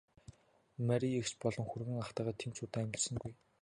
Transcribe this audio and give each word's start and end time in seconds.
Мария 0.87 1.19
эгч 1.21 1.31
болон 1.43 1.65
хүргэн 1.67 2.01
ахтайгаа 2.03 2.35
тийм 2.39 2.51
ч 2.55 2.57
удаан 2.65 2.83
амьдарсангүй. 2.85 3.31